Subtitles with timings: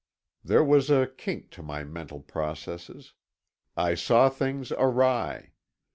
[0.43, 3.13] There was a kink to my mental processes;
[3.77, 5.51] I saw things awry.